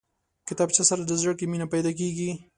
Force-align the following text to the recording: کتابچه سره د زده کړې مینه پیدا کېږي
کتابچه 0.47 0.83
سره 0.89 1.01
د 1.05 1.11
زده 1.21 1.33
کړې 1.37 1.45
مینه 1.51 1.67
پیدا 1.73 1.91
کېږي 1.99 2.29